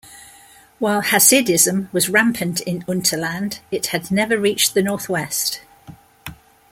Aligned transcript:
While 0.79 1.01
hasidism 1.01 1.89
was 1.91 2.09
rampant 2.09 2.59
in 2.61 2.81
Unterland, 2.87 3.59
it 3.69 3.85
had 3.93 4.09
never 4.09 4.35
reached 4.39 4.73
the 4.73 4.81
northwest. 4.81 5.61